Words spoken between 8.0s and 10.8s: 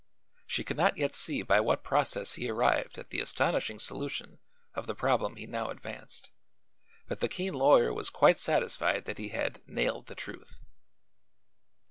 quite satisfied that he had "nailed the truth."